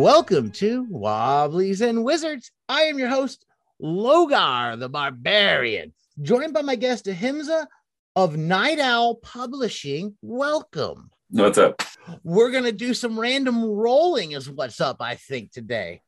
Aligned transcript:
Welcome 0.00 0.50
to 0.52 0.86
Wobblies 0.88 1.82
and 1.82 2.02
Wizards. 2.02 2.50
I 2.70 2.84
am 2.84 2.98
your 2.98 3.10
host, 3.10 3.44
Logar 3.82 4.80
the 4.80 4.88
Barbarian, 4.88 5.92
joined 6.22 6.54
by 6.54 6.62
my 6.62 6.74
guest, 6.74 7.06
Ahimsa 7.06 7.68
of 8.16 8.34
Night 8.34 8.78
Owl 8.78 9.16
Publishing. 9.16 10.16
Welcome. 10.22 11.10
What's 11.28 11.58
up? 11.58 11.82
We're 12.24 12.50
going 12.50 12.64
to 12.64 12.72
do 12.72 12.94
some 12.94 13.20
random 13.20 13.62
rolling, 13.62 14.32
is 14.32 14.48
what's 14.48 14.80
up, 14.80 15.02
I 15.02 15.16
think, 15.16 15.52
today. 15.52 16.00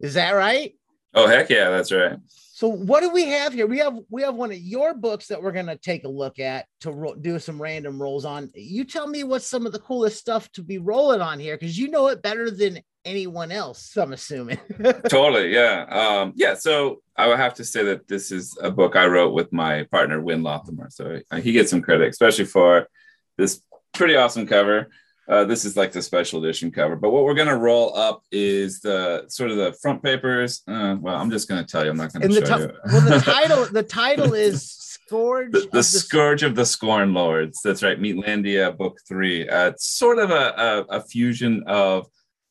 Is 0.00 0.14
that 0.14 0.32
right? 0.32 0.74
Oh, 1.14 1.28
heck 1.28 1.48
yeah, 1.48 1.70
that's 1.70 1.92
right. 1.92 2.18
So 2.26 2.66
what 2.66 3.02
do 3.02 3.10
we 3.10 3.26
have 3.26 3.52
here? 3.52 3.68
We 3.68 3.78
have 3.78 4.00
we 4.10 4.22
have 4.22 4.34
one 4.34 4.50
of 4.50 4.58
your 4.58 4.94
books 4.94 5.28
that 5.28 5.40
we're 5.40 5.52
going 5.52 5.66
to 5.66 5.76
take 5.76 6.02
a 6.02 6.08
look 6.08 6.40
at 6.40 6.66
to 6.80 6.90
ro- 6.90 7.14
do 7.14 7.38
some 7.38 7.62
random 7.62 8.02
rolls 8.02 8.24
on. 8.24 8.50
You 8.52 8.82
tell 8.82 9.06
me 9.06 9.22
what's 9.22 9.46
some 9.46 9.64
of 9.64 9.70
the 9.70 9.78
coolest 9.78 10.18
stuff 10.18 10.50
to 10.54 10.64
be 10.64 10.78
rolling 10.78 11.20
on 11.20 11.38
here 11.38 11.56
because 11.56 11.78
you 11.78 11.88
know 11.88 12.08
it 12.08 12.20
better 12.20 12.50
than 12.50 12.80
anyone 13.08 13.50
else. 13.50 13.96
I'm 13.96 14.12
assuming. 14.12 14.58
totally, 15.08 15.52
yeah, 15.52 15.86
um, 15.90 16.32
yeah. 16.36 16.54
So 16.54 17.02
I 17.16 17.26
would 17.26 17.38
have 17.38 17.54
to 17.54 17.64
say 17.64 17.82
that 17.84 18.06
this 18.06 18.30
is 18.30 18.56
a 18.62 18.70
book 18.70 18.94
I 18.94 19.06
wrote 19.06 19.32
with 19.32 19.52
my 19.52 19.84
partner 19.84 20.20
Win 20.20 20.42
Lothamar. 20.42 20.92
So 20.92 21.20
he 21.40 21.52
gets 21.52 21.70
some 21.70 21.82
credit, 21.82 22.08
especially 22.08 22.44
for 22.44 22.88
this 23.36 23.62
pretty 23.92 24.16
awesome 24.16 24.46
cover. 24.46 24.90
Uh, 25.28 25.44
this 25.44 25.66
is 25.66 25.76
like 25.76 25.92
the 25.92 26.00
special 26.00 26.42
edition 26.42 26.70
cover. 26.70 26.96
But 26.96 27.10
what 27.10 27.24
we're 27.24 27.34
going 27.34 27.48
to 27.48 27.56
roll 27.56 27.94
up 27.94 28.22
is 28.32 28.80
the 28.80 29.24
sort 29.28 29.50
of 29.50 29.58
the 29.58 29.74
front 29.74 30.02
papers. 30.02 30.62
Uh, 30.66 30.96
well, 30.98 31.16
I'm 31.16 31.30
just 31.30 31.48
going 31.48 31.62
to 31.62 31.70
tell 31.70 31.84
you. 31.84 31.90
I'm 31.90 31.98
not 31.98 32.12
going 32.12 32.26
to 32.26 32.46
show 32.46 32.56
t- 32.56 32.62
you. 32.62 32.72
well, 32.86 33.00
the 33.02 33.20
title 33.24 33.66
the 33.66 33.82
title 33.82 34.32
is 34.32 34.70
Scourge. 34.70 35.52
The, 35.52 35.68
the 35.70 35.80
of 35.80 35.84
Scourge 35.84 36.42
of 36.42 36.54
the 36.54 36.64
Scorn 36.64 37.12
Lords. 37.12 37.60
That's 37.62 37.82
right. 37.82 38.00
Meatlandia 38.00 38.74
Book 38.74 39.00
Three. 39.06 39.46
Uh, 39.46 39.68
it's 39.68 39.86
sort 39.86 40.18
of 40.18 40.30
a, 40.30 40.86
a, 40.90 40.96
a 40.96 41.00
fusion 41.02 41.62
of 41.66 42.06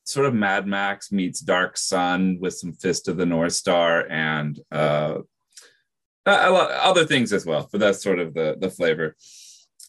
sort 0.08 0.26
of 0.26 0.34
Mad 0.34 0.66
Max 0.66 1.12
meets 1.12 1.40
Dark 1.40 1.76
Sun 1.76 2.38
with 2.40 2.54
some 2.54 2.72
Fist 2.72 3.08
of 3.08 3.16
the 3.16 3.26
North 3.26 3.52
Star 3.52 4.06
and 4.10 4.58
uh, 4.72 5.18
a, 6.26 6.50
lot 6.50 6.70
other 6.70 7.04
things 7.04 7.32
as 7.32 7.46
well. 7.46 7.68
But 7.70 7.80
that's 7.80 8.02
sort 8.02 8.18
of 8.18 8.34
the 8.34 8.56
the 8.58 8.70
flavor. 8.70 9.16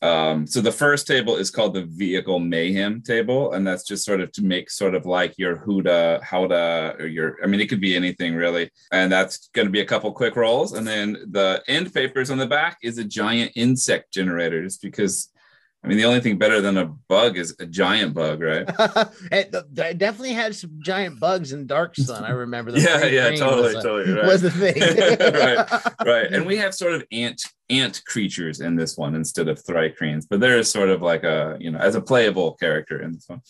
Um, 0.02 0.48
so 0.48 0.62
the 0.62 0.72
first 0.72 1.08
table 1.08 1.36
is 1.36 1.52
called 1.52 1.74
the 1.74 1.84
vehicle 1.84 2.40
mayhem 2.40 3.02
table, 3.02 3.52
and 3.54 3.68
that's 3.68 3.84
just 3.84 4.06
sort 4.06 4.22
of 4.22 4.32
to 4.34 4.44
make 4.44 4.70
sort 4.70 4.96
of 4.96 5.06
like 5.06 5.34
your 5.38 5.58
Huda, 5.58 6.24
Hauda, 6.24 6.98
or 7.00 7.08
your, 7.08 7.38
I 7.44 7.48
mean, 7.48 7.60
it 7.60 7.68
could 7.68 7.82
be 7.82 7.98
anything 7.98 8.34
really. 8.34 8.72
And 8.94 9.12
that's 9.12 9.50
going 9.50 9.68
to 9.68 9.72
be 9.72 9.82
a 9.82 9.86
couple 9.86 10.12
quick 10.14 10.38
rolls. 10.38 10.72
And 10.72 10.88
then 10.88 11.18
the 11.32 11.62
end 11.68 11.94
papers 11.94 12.32
on 12.32 12.38
the 12.38 12.48
back 12.48 12.78
is 12.82 12.98
a 12.98 13.04
giant 13.04 13.52
insect 13.56 14.14
generator, 14.14 14.64
just 14.64 14.82
because 14.82 15.34
I 15.82 15.88
mean, 15.88 15.98
the 15.98 16.06
only 16.06 16.20
thing 16.20 16.38
better 16.38 16.60
than 16.60 16.78
a 16.78 16.86
bug 16.86 17.38
is 17.38 17.56
a 17.60 17.66
giant 17.66 18.14
bug, 18.14 18.42
right? 18.42 18.66
it, 19.32 19.56
it 19.78 19.98
definitely 19.98 20.34
had 20.34 20.54
some 20.54 20.72
giant 20.82 21.22
bugs 21.22 21.54
in 21.54 21.68
Dark 21.68 21.96
Sun. 21.96 22.26
I 22.26 22.32
remember. 22.32 22.72
The 22.72 22.82
yeah, 22.82 23.06
yeah, 23.06 23.36
totally, 23.38 23.76
was, 23.76 23.76
a- 23.76 23.82
totally, 23.82 24.18
right. 24.18 24.26
Was 24.26 24.42
the 24.42 24.52
thing. 24.52 24.82
right, 25.34 26.06
right. 26.06 26.34
And 26.34 26.46
we 26.46 26.58
have 26.58 26.76
sort 26.76 26.94
of 26.94 27.06
ant 27.14 27.42
ant 27.70 28.04
creatures 28.06 28.60
in 28.60 28.76
this 28.76 28.98
one 28.98 29.16
instead 29.16 29.48
of 29.48 29.64
thri-kreens, 29.64 30.26
but 30.30 30.42
there 30.42 30.58
is 30.58 30.70
sort 30.70 30.90
of 30.90 31.02
like 31.02 31.24
a 31.24 31.56
you 31.62 31.72
know 31.72 31.80
as 31.80 31.96
a 31.96 32.02
playable 32.02 32.56
character 32.56 33.02
in 33.02 33.14
this 33.14 33.30
one. 33.30 33.42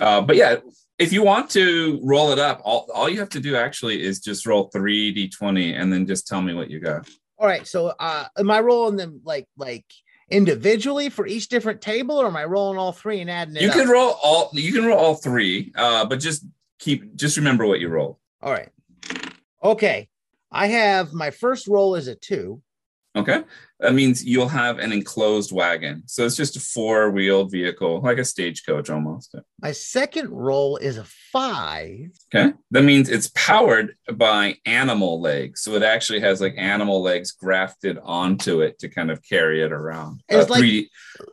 Uh, 0.00 0.20
but 0.20 0.34
yeah, 0.34 0.56
if 0.98 1.12
you 1.12 1.22
want 1.22 1.48
to 1.50 2.00
roll 2.02 2.32
it 2.32 2.40
up, 2.40 2.60
all, 2.64 2.88
all 2.92 3.08
you 3.08 3.20
have 3.20 3.28
to 3.30 3.40
do 3.40 3.54
actually 3.54 4.02
is 4.02 4.18
just 4.20 4.46
roll 4.46 4.68
three 4.72 5.14
d20 5.14 5.80
and 5.80 5.92
then 5.92 6.06
just 6.06 6.26
tell 6.26 6.42
me 6.42 6.54
what 6.54 6.70
you 6.70 6.80
got. 6.80 7.08
All 7.38 7.46
right. 7.46 7.66
So, 7.66 7.92
uh, 8.00 8.26
am 8.36 8.50
I 8.50 8.60
rolling 8.60 8.96
them 8.96 9.20
like 9.24 9.46
like 9.56 9.84
individually 10.30 11.08
for 11.08 11.26
each 11.26 11.48
different 11.48 11.80
table, 11.80 12.16
or 12.16 12.26
am 12.26 12.36
I 12.36 12.44
rolling 12.44 12.78
all 12.78 12.92
three 12.92 13.20
and 13.20 13.30
adding 13.30 13.56
it? 13.56 13.62
You 13.62 13.68
up? 13.68 13.74
can 13.74 13.88
roll 13.88 14.18
all 14.22 14.50
you 14.52 14.72
can 14.72 14.84
roll 14.84 14.98
all 14.98 15.14
three, 15.14 15.72
uh, 15.74 16.04
but 16.04 16.20
just 16.20 16.44
keep 16.78 17.14
just 17.16 17.36
remember 17.36 17.66
what 17.66 17.80
you 17.80 17.88
roll. 17.88 18.18
All 18.42 18.52
right. 18.52 18.68
Okay. 19.62 20.08
I 20.50 20.68
have 20.68 21.12
my 21.12 21.30
first 21.30 21.68
roll 21.68 21.94
is 21.94 22.08
a 22.08 22.14
two. 22.14 22.62
Okay. 23.16 23.42
That 23.80 23.94
means 23.94 24.24
you'll 24.24 24.48
have 24.48 24.78
an 24.78 24.90
enclosed 24.90 25.52
wagon. 25.52 26.02
So 26.06 26.26
it's 26.26 26.34
just 26.34 26.56
a 26.56 26.60
four 26.60 27.10
wheeled 27.10 27.52
vehicle, 27.52 28.00
like 28.00 28.18
a 28.18 28.24
stagecoach 28.24 28.90
almost. 28.90 29.36
My 29.60 29.70
second 29.70 30.30
roll 30.30 30.76
is 30.78 30.98
a 30.98 31.04
five. 31.32 32.10
Okay. 32.34 32.54
That 32.72 32.82
means 32.82 33.08
it's 33.08 33.30
powered 33.34 33.96
by 34.12 34.56
animal 34.66 35.20
legs. 35.20 35.62
So 35.62 35.74
it 35.74 35.84
actually 35.84 36.20
has 36.20 36.40
like 36.40 36.54
animal 36.56 37.02
legs 37.02 37.32
grafted 37.32 37.98
onto 38.02 38.62
it 38.62 38.80
to 38.80 38.88
kind 38.88 39.12
of 39.12 39.22
carry 39.22 39.62
it 39.62 39.72
around. 39.72 40.22
It's 40.28 40.50
like- 40.50 40.62
3D, 40.62 40.86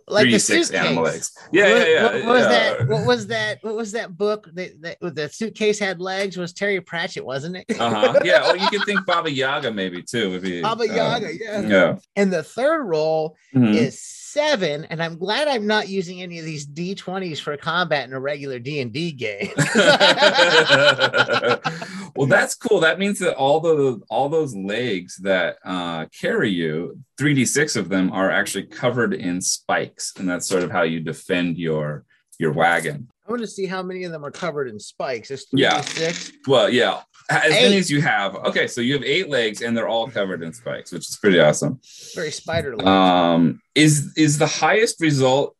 Like 0.07 0.27
a 0.27 0.29
3D6 0.29 0.41
suitcase. 0.41 0.71
animal 0.71 1.03
legs. 1.03 1.31
Yeah, 1.51 1.63
what, 1.63 1.81
yeah, 1.81 1.87
yeah. 1.87 2.03
What, 2.03 2.25
was 2.25 2.43
yeah. 2.43 2.49
that? 2.49 2.87
What 2.87 3.05
was 3.05 3.27
that? 3.27 3.59
What 3.63 3.75
was 3.75 3.91
that 3.93 4.17
book 4.17 4.49
that, 4.53 4.81
that 4.81 5.15
the 5.15 5.29
suitcase 5.29 5.79
had 5.79 5.99
legs? 5.99 6.37
Was 6.37 6.53
Terry 6.53 6.79
Pratchett, 6.81 7.25
wasn't 7.25 7.57
it? 7.57 7.65
Uh-huh. 7.79 8.19
Yeah. 8.23 8.41
Oh, 8.43 8.53
you 8.53 8.67
could 8.69 8.83
think 8.85 9.05
Baba 9.05 9.31
Yaga 9.31 9.71
maybe 9.71 10.03
too. 10.03 10.31
Would 10.31 10.43
be 10.43 10.61
Baba 10.61 10.83
uh, 10.83 10.93
Yaga, 10.93 11.35
yeah. 11.35 11.61
Yeah. 11.61 11.95
And 12.15 12.34
the 12.35 12.43
third 12.43 12.83
roll 12.83 13.37
Mhm. 13.55 13.73
is 13.75 14.01
seven, 14.01 14.83
and 14.85 15.01
I'm 15.01 15.17
glad 15.17 15.47
I'm 15.47 15.65
not 15.65 15.87
using 15.87 16.21
any 16.21 16.39
of 16.39 16.45
these 16.45 16.65
D20s 16.65 17.39
for 17.39 17.55
combat 17.55 18.05
in 18.07 18.13
a 18.13 18.19
regular 18.19 18.59
D 18.59 18.81
and 18.81 18.91
D 18.91 19.13
game. 19.13 19.51
well, 22.15 22.27
that's 22.27 22.55
cool. 22.55 22.79
That 22.81 22.99
means 22.99 23.19
that 23.19 23.35
all 23.35 23.59
the 23.59 24.01
all 24.09 24.29
those 24.29 24.55
legs 24.55 25.17
that 25.17 25.57
uh, 25.65 26.05
carry 26.07 26.49
you, 26.49 26.99
three 27.17 27.33
d 27.33 27.45
six 27.45 27.75
of 27.75 27.89
them 27.89 28.11
are 28.11 28.31
actually 28.31 28.65
covered 28.65 29.13
in 29.13 29.41
spikes, 29.41 30.13
and 30.17 30.27
that's 30.27 30.47
sort 30.47 30.63
of 30.63 30.71
how 30.71 30.83
you 30.83 30.99
defend 30.99 31.57
your 31.57 32.05
your 32.37 32.51
wagon. 32.51 33.09
I 33.27 33.31
want 33.31 33.41
to 33.41 33.47
see 33.47 33.65
how 33.65 33.81
many 33.81 34.03
of 34.03 34.11
them 34.11 34.23
are 34.23 34.31
covered 34.31 34.67
in 34.67 34.79
spikes. 34.79 35.29
Three 35.29 35.61
Yeah. 35.61 35.81
six. 35.81 36.31
Well, 36.47 36.69
yeah, 36.69 37.01
as 37.29 37.51
many 37.51 37.77
as 37.77 37.89
you 37.89 38.01
have. 38.01 38.35
Okay, 38.35 38.67
so 38.67 38.81
you 38.81 38.93
have 38.93 39.03
eight 39.03 39.29
legs, 39.29 39.61
and 39.61 39.75
they're 39.75 39.87
all 39.87 40.07
covered 40.07 40.43
in 40.43 40.53
spikes, 40.53 40.91
which 40.91 41.09
is 41.09 41.17
pretty 41.17 41.39
awesome. 41.39 41.79
Very 42.13 42.29
spider 42.31 42.75
like. 42.75 42.85
Um, 42.85 43.61
is 43.73 44.13
is 44.15 44.37
the 44.37 44.45
highest 44.45 45.01
result 45.01 45.55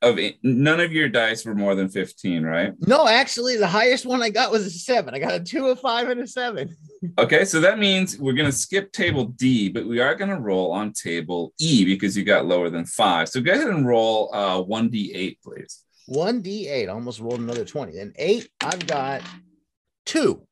of 0.00 0.18
it, 0.18 0.36
none 0.42 0.80
of 0.80 0.92
your 0.92 1.08
dice 1.08 1.44
were 1.46 1.54
more 1.54 1.74
than 1.74 1.88
fifteen, 1.88 2.42
right? 2.42 2.72
no, 2.86 3.06
actually, 3.08 3.56
the 3.56 3.66
highest 3.66 4.04
one 4.06 4.22
I 4.22 4.28
got 4.30 4.50
was 4.50 4.66
a 4.66 4.70
seven. 4.70 5.14
I 5.14 5.18
got 5.18 5.34
a 5.34 5.40
two, 5.40 5.68
a 5.68 5.76
five, 5.76 6.08
and 6.08 6.20
a 6.20 6.26
seven. 6.26 6.74
Okay, 7.18 7.44
so 7.44 7.60
that 7.60 7.78
means 7.78 8.18
we're 8.18 8.32
going 8.32 8.50
to 8.50 8.56
skip 8.56 8.90
table 8.90 9.26
D, 9.26 9.68
but 9.68 9.86
we 9.86 10.00
are 10.00 10.14
going 10.14 10.30
to 10.30 10.38
roll 10.40 10.72
on 10.72 10.90
table 10.94 11.52
E 11.60 11.84
because 11.84 12.16
you 12.16 12.24
got 12.24 12.46
lower 12.46 12.70
than 12.70 12.86
five. 12.86 13.28
So 13.28 13.42
go 13.42 13.52
ahead 13.52 13.68
and 13.68 13.86
roll 13.86 14.30
uh, 14.32 14.62
1d8, 14.62 15.36
please. 15.44 15.82
One 16.06 16.42
D8. 16.42 16.92
Almost 16.92 17.20
rolled 17.20 17.40
another 17.40 17.64
20. 17.64 17.92
Then 17.92 18.12
eight, 18.16 18.48
I've 18.60 18.86
got 18.86 19.22
two. 20.04 20.46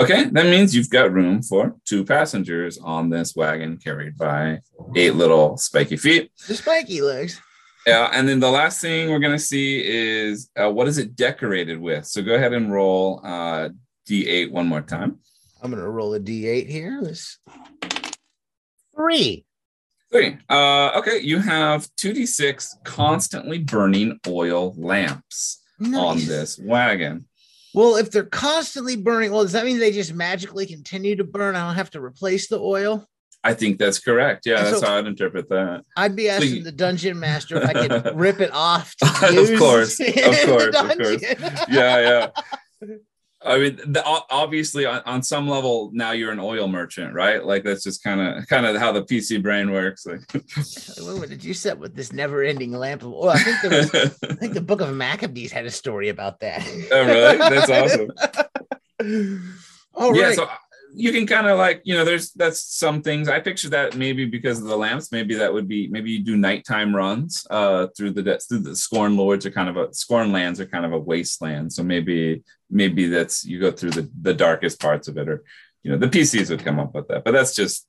Okay, 0.00 0.24
that 0.24 0.46
means 0.46 0.74
you've 0.74 0.90
got 0.90 1.12
room 1.12 1.42
for 1.42 1.76
two 1.84 2.04
passengers 2.04 2.78
on 2.78 3.10
this 3.10 3.36
wagon 3.36 3.76
carried 3.76 4.16
by 4.16 4.60
eight 4.96 5.14
little 5.14 5.56
spiky 5.58 5.96
feet. 5.96 6.30
The 6.48 6.54
spiky 6.54 7.02
legs. 7.02 7.40
Yeah, 7.86 8.10
and 8.12 8.28
then 8.28 8.40
the 8.40 8.50
last 8.50 8.80
thing 8.80 9.10
we're 9.10 9.18
going 9.18 9.36
to 9.36 9.38
see 9.38 9.82
is 9.84 10.50
uh, 10.60 10.70
what 10.70 10.88
is 10.88 10.98
it 10.98 11.14
decorated 11.14 11.78
with? 11.80 12.06
So 12.06 12.22
go 12.22 12.34
ahead 12.34 12.52
and 12.52 12.72
roll 12.72 13.20
uh, 13.22 13.68
D8 14.08 14.50
one 14.50 14.66
more 14.66 14.82
time. 14.82 15.18
I'm 15.62 15.70
gonna 15.70 15.88
roll 15.88 16.12
a 16.14 16.20
D8 16.20 16.68
here. 16.68 17.00
This 17.02 17.38
three. 18.96 19.44
Three. 20.12 20.36
Uh, 20.48 20.90
okay, 20.96 21.20
you 21.20 21.38
have 21.38 21.88
2d6 21.96 22.84
constantly 22.84 23.58
burning 23.58 24.18
oil 24.26 24.74
lamps. 24.76 25.60
on 25.94 26.18
this 26.18 26.58
wagon. 26.58 27.26
Well, 27.74 27.96
if 27.96 28.10
they're 28.10 28.24
constantly 28.24 28.96
burning, 28.96 29.32
well, 29.32 29.42
does 29.42 29.52
that 29.52 29.64
mean 29.64 29.78
they 29.78 29.90
just 29.92 30.12
magically 30.12 30.66
continue 30.66 31.16
to 31.16 31.24
burn? 31.24 31.56
I 31.56 31.66
don't 31.66 31.74
have 31.76 31.90
to 31.92 32.00
replace 32.02 32.48
the 32.48 32.60
oil. 32.60 33.08
I 33.42 33.54
think 33.54 33.78
that's 33.78 33.98
correct. 33.98 34.44
Yeah, 34.46 34.58
And 34.58 34.66
that's 34.66 34.80
so- 34.80 34.86
how 34.86 34.98
I'd 34.98 35.06
interpret 35.06 35.48
that. 35.48 35.82
I'd 35.96 36.14
be 36.14 36.28
asking 36.28 36.56
you- 36.56 36.62
the 36.62 36.70
dungeon 36.72 37.18
master 37.18 37.56
if 37.56 37.68
I 37.68 37.72
could 37.72 38.14
rip 38.16 38.40
it 38.40 38.50
off. 38.52 38.94
To 38.96 39.06
Of 39.06 39.58
course, 39.58 39.98
of 39.98 40.14
course, 40.14 40.76
of 40.76 40.98
course. 40.98 41.22
Yeah, 41.68 42.30
yeah. 42.80 42.88
I 43.44 43.58
mean, 43.58 43.76
the, 43.86 44.02
obviously, 44.30 44.86
on, 44.86 45.02
on 45.04 45.22
some 45.22 45.48
level, 45.48 45.90
now 45.92 46.12
you're 46.12 46.32
an 46.32 46.38
oil 46.40 46.68
merchant, 46.68 47.14
right? 47.14 47.44
Like 47.44 47.64
that's 47.64 47.82
just 47.82 48.02
kind 48.02 48.20
of 48.20 48.46
kind 48.46 48.66
of 48.66 48.76
how 48.76 48.92
the 48.92 49.02
PC 49.02 49.42
brain 49.42 49.72
works. 49.72 50.06
Like, 50.06 50.20
What 51.00 51.28
did 51.28 51.44
you 51.44 51.54
set 51.54 51.78
with 51.78 51.94
this 51.96 52.12
never-ending 52.12 52.72
lamp 52.72 53.02
of 53.02 53.12
oil? 53.12 53.30
I 53.30 53.38
think 53.38 53.60
there 53.62 53.70
was. 53.70 53.94
I 54.22 54.34
think 54.34 54.54
the 54.54 54.60
Book 54.60 54.80
of 54.80 54.94
Maccabees 54.94 55.52
had 55.52 55.66
a 55.66 55.70
story 55.70 56.08
about 56.08 56.40
that. 56.40 56.66
Oh, 56.92 57.04
really? 57.04 57.38
That's 57.38 57.70
awesome. 59.00 59.42
All 59.94 60.12
right. 60.12 60.20
yeah, 60.20 60.32
so 60.32 60.48
you 60.94 61.12
can 61.12 61.26
kind 61.26 61.46
of 61.46 61.58
like 61.58 61.80
you 61.84 61.94
know, 61.94 62.04
there's 62.04 62.32
that's 62.32 62.60
some 62.60 63.02
things. 63.02 63.28
I 63.28 63.40
picture 63.40 63.70
that 63.70 63.96
maybe 63.96 64.24
because 64.26 64.60
of 64.60 64.66
the 64.66 64.76
lamps, 64.76 65.12
maybe 65.12 65.34
that 65.36 65.52
would 65.52 65.68
be 65.68 65.88
maybe 65.88 66.10
you 66.10 66.24
do 66.24 66.36
nighttime 66.36 66.94
runs 66.94 67.46
uh 67.50 67.88
through 67.96 68.12
the 68.12 68.40
through 68.48 68.60
the 68.60 68.76
Scorn 68.76 69.16
Lords 69.16 69.46
are 69.46 69.50
kind 69.50 69.68
of 69.68 69.76
a 69.76 69.92
Scorn 69.94 70.32
lands 70.32 70.60
are 70.60 70.66
kind 70.66 70.84
of 70.84 70.92
a 70.92 70.98
wasteland, 70.98 71.72
so 71.72 71.82
maybe 71.82 72.42
maybe 72.70 73.08
that's 73.08 73.44
you 73.44 73.60
go 73.60 73.70
through 73.70 73.90
the 73.90 74.10
the 74.20 74.34
darkest 74.34 74.80
parts 74.80 75.08
of 75.08 75.16
it, 75.16 75.28
or 75.28 75.44
you 75.82 75.90
know, 75.90 75.98
the 75.98 76.08
PCs 76.08 76.50
would 76.50 76.64
come 76.64 76.78
up 76.78 76.94
with 76.94 77.08
that, 77.08 77.24
but 77.24 77.32
that's 77.32 77.54
just 77.54 77.86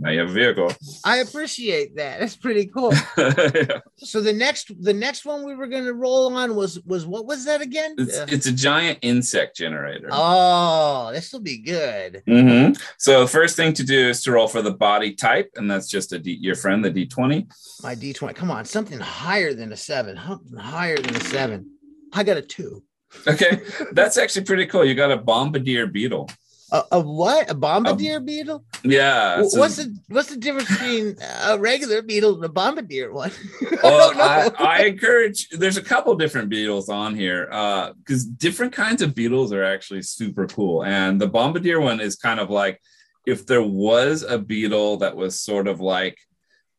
now 0.00 0.10
you 0.10 0.18
have 0.20 0.30
a 0.30 0.32
vehicle. 0.32 0.72
I 1.04 1.18
appreciate 1.18 1.94
that. 1.96 2.18
That's 2.20 2.36
pretty 2.36 2.66
cool. 2.66 2.92
Yeah. 3.18 3.80
So 3.98 4.20
the 4.20 4.32
next 4.32 4.72
the 4.82 4.94
next 4.94 5.24
one 5.26 5.44
we 5.44 5.54
were 5.54 5.66
gonna 5.66 5.92
roll 5.92 6.34
on 6.34 6.54
was 6.56 6.80
was 6.84 7.04
what 7.06 7.26
was 7.26 7.44
that 7.44 7.60
again? 7.60 7.94
It's, 7.98 8.16
Uh, 8.18 8.26
it's 8.30 8.46
a 8.46 8.52
giant 8.52 8.98
insect 9.02 9.56
generator. 9.56 10.08
oh, 10.10 11.10
this 11.12 11.32
will 11.32 11.40
be 11.40 11.58
good. 11.58 12.22
hmm 12.26 12.72
So 12.98 13.26
first 13.26 13.56
thing 13.56 13.72
to 13.74 13.84
do 13.84 14.08
is 14.08 14.22
to 14.24 14.32
roll 14.32 14.48
for 14.48 14.62
the 14.62 14.72
body 14.72 15.14
type, 15.14 15.50
and 15.56 15.70
that's 15.70 15.88
just 15.88 16.12
a 16.12 16.18
D, 16.18 16.38
your 16.40 16.54
friend, 16.54 16.84
the 16.84 16.90
D20. 16.90 17.46
My 17.82 17.94
D20. 17.94 18.34
Come 18.34 18.50
on, 18.50 18.64
something 18.64 18.98
higher 18.98 19.52
than 19.54 19.72
a 19.72 19.76
seven. 19.76 20.16
Something 20.16 20.58
higher 20.58 20.96
than 20.96 21.14
a 21.16 21.20
seven. 21.20 21.70
I 22.12 22.22
got 22.24 22.36
a 22.38 22.42
two. 22.42 22.82
Okay, 23.26 23.60
that's 23.92 24.16
actually 24.16 24.44
pretty 24.44 24.66
cool. 24.66 24.84
You 24.84 24.94
got 24.94 25.10
a 25.12 25.16
bombardier 25.16 25.86
beetle. 25.86 26.30
A, 26.72 26.82
a 26.92 27.00
what? 27.00 27.50
A 27.50 27.54
bombardier 27.54 28.20
beetle? 28.20 28.64
Yeah. 28.84 29.42
So- 29.44 29.58
what's 29.58 29.76
the 29.76 29.96
what's 30.08 30.28
the 30.30 30.36
difference 30.36 30.68
between 30.70 31.16
a 31.44 31.58
regular 31.58 32.02
beetle 32.02 32.36
and 32.36 32.44
a 32.44 32.48
bombardier 32.48 33.12
one? 33.12 33.30
I 33.62 33.78
Well. 33.82 34.12
I, 34.18 34.50
I 34.58 34.78
encourage. 34.84 35.48
There's 35.50 35.76
a 35.76 35.82
couple 35.82 36.14
different 36.16 36.48
beetles 36.48 36.88
on 36.88 37.14
here 37.14 37.46
because 37.46 38.24
different 38.24 38.72
kinds 38.72 39.02
of 39.02 39.14
beetles 39.14 39.52
are 39.52 39.64
actually 39.64 40.02
super 40.02 40.46
cool. 40.46 40.84
And 40.84 41.20
the 41.20 41.28
bombardier 41.28 41.80
one 41.80 42.00
is 42.00 42.16
kind 42.16 42.40
of 42.40 42.50
like 42.50 42.80
if 43.26 43.46
there 43.46 43.62
was 43.62 44.22
a 44.22 44.38
beetle 44.38 44.98
that 44.98 45.16
was 45.16 45.40
sort 45.40 45.68
of 45.68 45.80
like 45.80 46.18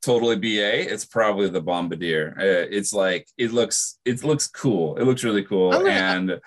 totally 0.01 0.35
BA, 0.35 0.91
it's 0.91 1.05
probably 1.05 1.49
the 1.49 1.61
bombardier. 1.61 2.35
Uh, 2.39 2.67
it's 2.75 2.93
like 2.93 3.27
it 3.38 3.51
looks 3.51 3.99
it 4.05 4.23
looks 4.23 4.47
cool. 4.47 4.97
It 4.97 5.03
looks 5.03 5.23
really 5.23 5.43
cool. 5.43 5.71
Gonna- 5.71 5.89
and 5.89 6.39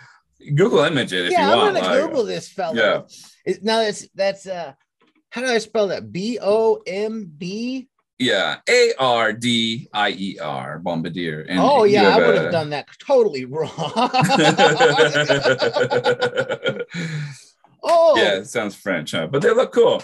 Google 0.54 0.81
image 0.81 1.12
it 1.12 1.26
if 1.26 1.32
yeah, 1.32 1.46
you 1.46 1.52
I'm 1.52 1.58
want. 1.58 1.75
gonna 1.76 1.86
like- 1.88 2.00
Google 2.08 2.25
this 2.25 2.48
fella. 2.48 2.75
Yeah. 2.76 3.02
It, 3.46 3.62
now 3.62 3.78
that's 3.78 4.06
that's 4.14 4.46
uh 4.46 4.72
how 5.31 5.40
do 5.40 5.48
I 5.48 5.58
spell 5.58 5.88
that? 5.88 6.12
B 6.12 6.38
O 6.40 6.81
M 6.86 7.31
B. 7.36 7.88
Yeah, 8.19 8.58
A 8.69 8.92
R 8.98 9.32
D 9.32 9.88
I 9.92 10.10
E 10.10 10.38
R, 10.40 10.78
bombardier. 10.78 11.40
And 11.48 11.58
Oh 11.58 11.82
yeah, 11.84 12.08
I 12.08 12.10
have 12.12 12.26
would 12.26 12.36
a- 12.36 12.42
have 12.42 12.52
done 12.52 12.70
that 12.70 12.86
totally 13.04 13.44
wrong. 13.52 13.70
oh 17.82 18.14
yeah, 18.16 18.36
it 18.36 18.46
sounds 18.46 18.75
French, 18.75 19.12
huh? 19.12 19.26
But 19.26 19.42
they 19.42 19.50
look 19.52 19.72
cool. 19.72 20.02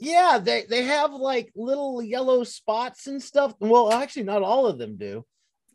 Yeah, 0.00 0.38
they 0.42 0.64
they 0.68 0.82
have 0.84 1.12
like 1.12 1.50
little 1.56 2.02
yellow 2.02 2.44
spots 2.44 3.06
and 3.06 3.22
stuff. 3.22 3.54
Well, 3.58 3.92
actually, 3.92 4.24
not 4.24 4.42
all 4.42 4.66
of 4.66 4.78
them 4.78 4.96
do. 4.96 5.24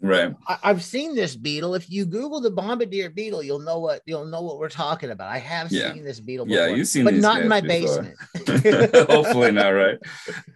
Right. 0.01 0.33
I, 0.47 0.57
I've 0.63 0.83
seen 0.83 1.13
this 1.13 1.35
beetle. 1.35 1.75
If 1.75 1.89
you 1.89 2.05
Google 2.05 2.39
the 2.39 2.51
bombardier 2.51 3.09
beetle, 3.09 3.43
you'll 3.43 3.59
know 3.59 3.79
what 3.79 4.01
you'll 4.05 4.25
know 4.25 4.41
what 4.41 4.57
we're 4.57 4.69
talking 4.69 5.09
about. 5.09 5.29
I 5.29 5.39
have 5.39 5.71
Yeah. 5.71 5.93
seen 5.93 6.05
this 6.05 6.19
beetle. 6.21 6.47
Yeah, 6.47 6.65
before, 6.65 6.77
you've 6.77 6.87
seen 6.87 7.03
but 7.03 7.15
not 7.15 7.41
in 7.41 7.47
my 7.49 7.59
before. 7.59 8.03
basement. 8.37 8.95
Hopefully 9.09 9.51
not, 9.51 9.69
right? 9.69 9.97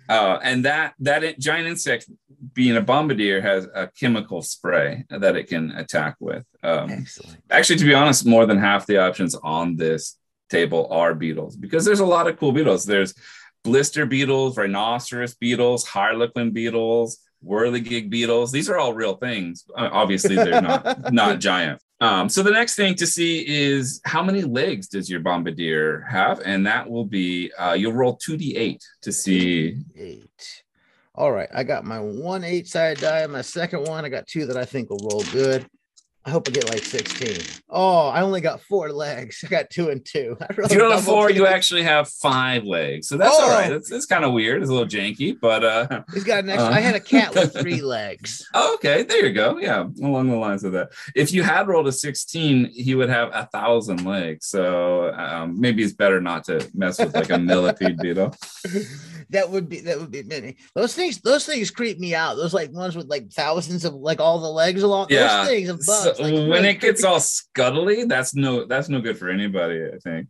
Uh, 0.07 0.39
and 0.43 0.63
that 0.65 0.93
that 0.99 1.37
giant 1.39 1.67
insect, 1.67 2.09
being 2.53 2.77
a 2.77 2.81
bombardier, 2.81 3.41
has 3.41 3.65
a 3.75 3.89
chemical 3.99 4.41
spray 4.41 5.03
that 5.09 5.35
it 5.35 5.47
can 5.49 5.71
attack 5.71 6.15
with. 6.21 6.45
Um, 6.63 6.89
Excellent. 6.89 7.37
actually, 7.51 7.79
to 7.79 7.85
be 7.85 7.93
honest, 7.93 8.25
more 8.25 8.45
than 8.45 8.57
half 8.59 8.85
the 8.85 8.97
options 8.99 9.35
on 9.35 9.75
this 9.75 10.17
table 10.49 10.87
are 10.89 11.13
beetles 11.13 11.57
because 11.57 11.83
there's 11.83 11.99
a 11.99 12.05
lot 12.05 12.27
of 12.27 12.37
cool 12.39 12.53
beetles. 12.53 12.85
There's 12.85 13.13
blister 13.65 14.05
beetles, 14.05 14.57
rhinoceros 14.57 15.35
beetles, 15.35 15.85
harlequin 15.85 16.51
beetles, 16.51 17.17
whirligig 17.45 18.09
beetles. 18.09 18.51
These 18.51 18.69
are 18.69 18.77
all 18.77 18.93
real 18.93 19.15
things. 19.15 19.65
Uh, 19.75 19.89
obviously, 19.91 20.35
they're 20.35 20.61
not 20.61 21.13
not 21.13 21.39
giant. 21.39 21.81
Um, 22.01 22.27
so 22.27 22.43
the 22.43 22.51
next 22.51 22.75
thing 22.75 22.95
to 22.95 23.07
see 23.07 23.45
is 23.47 24.01
how 24.03 24.23
many 24.23 24.41
legs 24.41 24.87
does 24.87 25.09
your 25.09 25.21
bombardier 25.21 26.01
have, 26.09 26.41
and 26.45 26.65
that 26.67 26.89
will 26.89 27.05
be 27.05 27.51
uh, 27.57 27.73
you'll 27.73 27.93
roll 27.93 28.17
two 28.17 28.37
d 28.37 28.55
eight 28.57 28.83
to 29.01 29.11
see. 29.11 29.77
Eight. 29.95 30.63
All 31.15 31.31
right, 31.31 31.49
I 31.53 31.63
got 31.63 31.85
my 31.85 31.99
one 31.99 32.43
eight 32.43 32.67
side 32.67 32.97
die. 32.99 33.25
My 33.27 33.41
second 33.41 33.87
one, 33.87 34.03
I 34.03 34.09
got 34.09 34.27
two 34.27 34.45
that 34.47 34.57
I 34.57 34.65
think 34.65 34.89
will 34.89 35.07
roll 35.09 35.23
good. 35.31 35.65
I 36.25 36.29
hope 36.29 36.47
I 36.47 36.51
get 36.51 36.69
like 36.69 36.83
16. 36.83 37.63
Oh, 37.69 38.07
I 38.07 38.21
only 38.21 38.39
got 38.39 38.61
four 38.61 38.93
legs. 38.93 39.43
I 39.45 39.49
got 39.49 39.69
two 39.69 39.89
and 39.89 40.05
two. 40.05 40.37
I 40.41 40.45
If 40.49 40.57
rolled 40.57 40.71
you 40.71 40.77
don't 40.77 40.91
have 40.91 41.05
double 41.05 41.17
four, 41.17 41.29
you 41.31 41.47
actually 41.47 41.83
have 41.83 42.07
five 42.07 42.63
legs, 42.63 43.09
so 43.09 43.17
that's 43.17 43.37
all 43.37 43.49
right. 43.49 43.71
Oh. 43.71 43.75
It's, 43.75 43.91
it's 43.91 44.05
kind 44.05 44.23
of 44.23 44.31
weird. 44.31 44.61
It's 44.61 44.69
a 44.69 44.73
little 44.73 44.87
janky, 44.87 45.37
but 45.39 45.65
uh, 45.65 46.03
He's 46.13 46.23
got 46.23 46.45
an 46.45 46.49
extra. 46.49 46.69
Uh. 46.69 46.75
I 46.75 46.79
had 46.79 46.95
a 46.95 46.99
cat 47.01 47.35
with 47.35 47.53
three 47.59 47.81
legs. 47.81 48.47
Oh, 48.53 48.75
okay, 48.75 49.03
there 49.03 49.25
you 49.25 49.33
go. 49.33 49.57
Yeah, 49.57 49.85
along 50.01 50.29
the 50.29 50.37
lines 50.37 50.63
of 50.63 50.71
that. 50.73 50.93
If 51.13 51.33
you 51.33 51.43
had 51.43 51.67
rolled 51.67 51.87
a 51.87 51.91
16, 51.91 52.71
he 52.73 52.95
would 52.95 53.09
have 53.09 53.29
a 53.33 53.49
thousand 53.51 54.05
legs. 54.05 54.47
So 54.47 55.13
um, 55.13 55.59
maybe 55.59 55.83
it's 55.83 55.93
better 55.93 56.21
not 56.21 56.45
to 56.45 56.69
mess 56.73 56.99
with 56.99 57.13
like 57.13 57.31
a 57.31 57.37
millipede 57.37 57.97
beetle. 57.97 58.33
that 59.29 59.49
would 59.49 59.67
be 59.67 59.81
that 59.81 59.99
would 59.99 60.11
be 60.11 60.23
many. 60.23 60.55
Those 60.73 60.95
things, 60.95 61.19
those 61.19 61.45
things 61.45 61.69
creep 61.69 61.99
me 61.99 62.15
out. 62.15 62.35
Those 62.35 62.53
like 62.53 62.71
ones 62.71 62.95
with 62.95 63.07
like 63.07 63.29
thousands 63.31 63.83
of 63.83 63.93
like 63.93 64.21
all 64.21 64.39
the 64.39 64.49
legs 64.49 64.83
along. 64.83 65.07
Yeah. 65.09 65.39
Those 65.39 65.47
things 65.47 65.69
of 65.69 65.83
So 65.83 66.05
bugs. 66.05 66.12
Like, 66.19 66.33
when 66.33 66.49
really 66.49 66.69
it 66.69 66.79
gets 66.79 67.03
all 67.03 67.19
scuttly, 67.19 68.07
that's 68.07 68.35
no 68.35 68.65
that's 68.65 68.89
no 68.89 68.99
good 69.01 69.17
for 69.17 69.29
anybody. 69.29 69.83
I 69.85 69.97
think. 69.99 70.27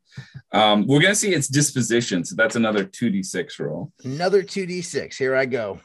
Um, 0.51 0.87
we're 0.87 1.01
gonna 1.01 1.15
see 1.15 1.33
its 1.33 1.47
disposition. 1.47 2.23
So 2.25 2.35
that's 2.35 2.55
another 2.55 2.85
2d6 2.85 3.59
roll. 3.59 3.91
another 4.03 4.43
2d6. 4.43 5.15
Here 5.17 5.35
I 5.35 5.45
go. 5.45 5.79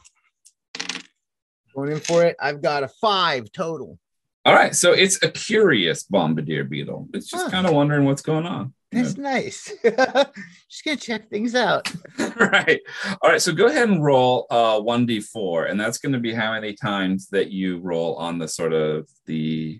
Going 1.75 1.91
in 1.91 1.99
for 1.99 2.23
it. 2.23 2.35
I've 2.39 2.61
got 2.61 2.83
a 2.83 2.87
five 2.87 3.51
total. 3.51 3.99
All 4.45 4.53
right, 4.53 4.73
so 4.73 4.93
it's 4.93 5.21
a 5.21 5.29
curious 5.29 6.03
bombardier 6.03 6.63
beetle. 6.63 7.07
It's 7.13 7.27
just 7.29 7.45
Huh. 7.45 7.51
kind 7.51 7.67
of 7.67 7.73
wondering 7.73 8.05
what's 8.05 8.21
going 8.21 8.45
on. 8.45 8.73
That's 8.91 9.17
nice. 9.17 9.71
Just 9.83 10.83
gonna 10.83 10.97
check 10.97 11.29
things 11.29 11.53
out. 11.53 11.93
right. 12.37 12.79
All 13.21 13.29
right. 13.29 13.39
So 13.39 13.53
go 13.53 13.67
ahead 13.67 13.87
and 13.87 14.03
roll 14.03 14.47
uh, 14.49 14.79
1d4, 14.79 15.69
and 15.69 15.79
that's 15.79 15.99
going 15.99 16.13
to 16.13 16.19
be 16.19 16.33
how 16.33 16.53
many 16.53 16.73
times 16.73 17.27
that 17.27 17.51
you 17.51 17.77
roll 17.77 18.15
on 18.15 18.39
the 18.39 18.47
sort 18.47 18.73
of 18.73 19.07
the 19.27 19.79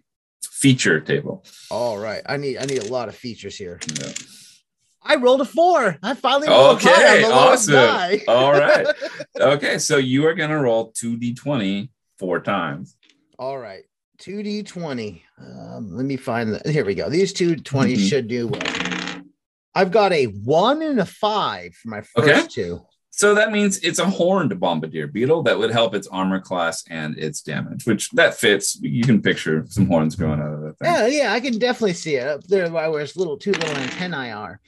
feature 0.64 1.00
table. 1.00 1.44
All 1.72 1.98
right. 1.98 2.22
I 2.26 2.38
need 2.38 2.58
I 2.58 2.66
need 2.66 2.84
a 2.84 2.92
lot 2.92 3.08
of 3.08 3.16
features 3.16 3.56
here. 3.58 3.80
Yeah. 4.00 4.12
I 5.02 5.16
rolled 5.16 5.40
a 5.42 5.46
four. 5.46 5.98
I 6.04 6.14
finally 6.14 6.50
rolled 6.50 6.76
Okay, 6.78 7.24
awesome. 7.24 8.20
All 8.28 8.52
right. 8.52 8.86
Okay. 9.40 9.78
So 9.80 9.96
you 9.98 10.28
are 10.28 10.34
going 10.34 10.50
to 10.50 10.58
roll 10.60 10.92
2d20 10.92 11.90
four 12.18 12.42
times. 12.42 12.98
All 13.38 13.58
right. 13.58 13.84
2d20. 14.22 15.22
Um, 15.40 15.96
let 15.96 16.06
me 16.06 16.18
find 16.18 16.54
the 16.54 16.70
here 16.72 16.84
we 16.84 16.94
go. 16.96 17.10
These 17.10 17.32
two 17.32 17.56
20s 17.56 17.96
Mhm. 17.96 18.10
should 18.10 18.28
do 18.28 18.48
well. 18.48 18.62
I've 19.74 19.92
got 19.92 20.12
a 20.12 20.26
one 20.26 20.82
and 20.82 21.00
a 21.00 21.06
five 21.06 21.74
for 21.76 21.88
my 21.88 22.02
first 22.02 22.18
Okay. 22.18 22.48
two. 22.48 22.82
So 23.20 23.36
that 23.36 23.52
means 23.52 23.80
it's 23.80 24.00
a 24.00 24.10
horned 24.10 24.58
bombardier 24.62 25.06
beetle 25.06 25.44
that 25.44 25.60
would 25.60 25.72
help 25.72 25.94
its 25.94 26.08
armor 26.08 26.40
class 26.40 26.86
and 26.90 27.18
its 27.18 27.42
damage, 27.42 27.86
which 27.86 28.10
that 28.12 28.36
fits. 28.36 28.80
You 28.80 29.04
can 29.04 29.22
picture 29.22 29.66
some 29.68 29.88
horns 29.88 30.16
growing 30.16 30.40
out 30.40 30.54
of 30.54 30.62
that 30.62 30.80
thing. 30.80 30.90
Yeah, 30.90 31.08
yeah, 31.08 31.34
I 31.34 31.42
can 31.42 31.60
definitely 31.60 31.96
see 31.96 32.16
it 32.16 32.26
up 32.26 32.46
there 32.46 32.72
where 32.72 33.02
its 33.02 33.18
little 33.18 33.36
two 33.36 33.52
little 33.52 33.76
antennae 33.76 34.32
are. 34.32 34.62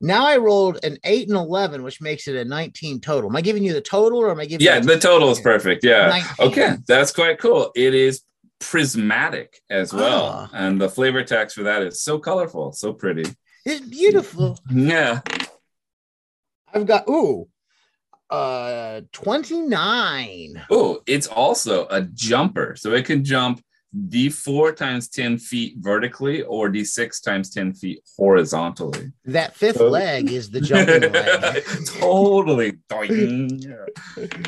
Now 0.00 0.24
I 0.24 0.36
rolled 0.36 0.84
an 0.84 0.98
eight 1.02 1.26
and 1.26 1.36
eleven, 1.36 1.82
which 1.82 2.00
makes 2.00 2.28
it 2.28 2.36
a 2.36 2.44
19 2.44 3.00
total. 3.00 3.28
Am 3.28 3.34
I 3.34 3.40
giving 3.40 3.64
you 3.64 3.72
the 3.72 3.80
total 3.80 4.20
or 4.20 4.30
am 4.30 4.38
I 4.38 4.46
giving 4.46 4.64
Yeah, 4.64 4.76
you 4.76 4.82
the 4.82 5.00
total 5.00 5.32
is 5.32 5.40
perfect. 5.40 5.82
Yeah. 5.82 6.22
19. 6.38 6.46
Okay, 6.46 6.76
that's 6.86 7.10
quite 7.10 7.40
cool. 7.40 7.72
It 7.74 7.92
is 7.92 8.22
prismatic 8.60 9.60
as 9.68 9.92
well. 9.92 10.26
Ah. 10.26 10.50
And 10.52 10.80
the 10.80 10.88
flavor 10.88 11.24
text 11.24 11.56
for 11.56 11.64
that 11.64 11.82
is 11.82 12.02
so 12.02 12.20
colorful, 12.20 12.70
so 12.70 12.92
pretty. 12.92 13.24
It's 13.64 13.84
beautiful. 13.84 14.60
Yeah. 14.70 15.22
I've 16.72 16.86
got 16.86 17.08
ooh 17.08 17.48
uh 18.30 19.00
29. 19.12 20.62
Oh, 20.70 21.00
it's 21.06 21.26
also 21.26 21.86
a 21.88 22.02
jumper. 22.02 22.74
So 22.76 22.92
it 22.92 23.04
can 23.06 23.24
jump 23.24 23.62
D4 24.08 24.76
times 24.76 25.08
10 25.08 25.38
feet 25.38 25.76
vertically 25.78 26.42
or 26.42 26.68
D6 26.68 27.22
times 27.22 27.50
10 27.50 27.72
feet 27.74 28.00
horizontally. 28.18 29.12
That 29.24 29.54
fifth 29.56 29.80
Oh. 29.80 29.88
leg 29.88 30.30
is 30.32 30.50
the 30.50 30.60
jumping 30.60 31.12
leg. 31.12 31.64
totally. 31.86 32.74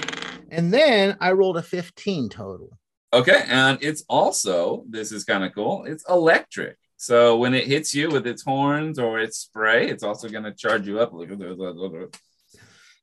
And 0.50 0.72
then 0.72 1.16
I 1.20 1.32
rolled 1.32 1.58
a 1.58 1.62
15 1.62 2.30
total. 2.30 2.78
Okay, 3.12 3.44
and 3.48 3.78
it's 3.82 4.02
also 4.08 4.84
this 4.88 5.12
is 5.12 5.24
kind 5.24 5.44
of 5.44 5.54
cool. 5.54 5.84
It's 5.84 6.04
electric. 6.08 6.76
So 6.96 7.36
when 7.36 7.52
it 7.54 7.66
hits 7.66 7.94
you 7.94 8.08
with 8.10 8.26
its 8.26 8.42
horns 8.44 8.98
or 8.98 9.20
its 9.20 9.38
spray, 9.38 9.88
it's 9.88 10.02
also 10.02 10.28
going 10.28 10.44
to 10.44 10.52
charge 10.54 10.86
you 10.86 11.00
up. 11.00 11.12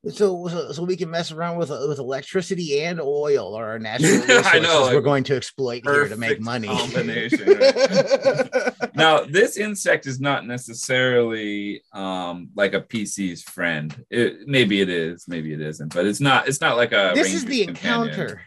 So, 0.10 0.48
so, 0.48 0.72
so 0.72 0.84
we 0.84 0.96
can 0.96 1.10
mess 1.10 1.32
around 1.32 1.58
with 1.58 1.70
with 1.70 1.98
electricity 1.98 2.84
and 2.84 3.02
oil 3.02 3.54
or 3.54 3.66
our 3.66 3.80
natural 3.86 4.12
I 4.12 4.18
resources 4.18 4.62
know, 4.62 4.82
like, 4.84 4.94
we're 4.94 5.02
going 5.02 5.24
to 5.26 5.36
exploit 5.36 5.84
here 5.84 6.08
to 6.08 6.16
make 6.16 6.40
money. 6.40 6.68
combination, 6.68 7.40
Now, 8.96 9.26
this 9.26 9.58
insect 9.58 10.06
is 10.06 10.20
not 10.20 10.46
necessarily 10.46 11.82
um, 11.92 12.50
like 12.56 12.74
a 12.74 12.82
PC's 12.82 13.44
friend. 13.44 14.06
It, 14.10 14.48
maybe 14.48 14.80
it 14.82 14.90
is, 14.90 15.26
maybe 15.28 15.54
it 15.54 15.62
isn't, 15.62 15.94
but 15.94 16.06
it's 16.06 16.22
not. 16.22 16.48
It's 16.48 16.62
not 16.62 16.78
like 16.78 16.92
a. 16.92 17.12
this 17.16 17.34
is 17.34 17.46
the 17.46 17.66
companion. 17.66 18.10
encounter. 18.10 18.42